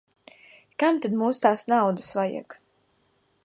[0.83, 2.59] Kam tad mums tās naudas vajag.